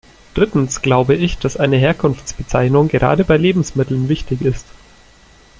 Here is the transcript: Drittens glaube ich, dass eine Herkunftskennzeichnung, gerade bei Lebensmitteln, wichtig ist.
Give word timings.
Drittens 0.33 0.81
glaube 0.81 1.13
ich, 1.13 1.37
dass 1.37 1.57
eine 1.57 1.77
Herkunftskennzeichnung, 1.77 2.87
gerade 2.87 3.23
bei 3.23 3.37
Lebensmitteln, 3.37 4.09
wichtig 4.09 4.41
ist. 4.41 4.65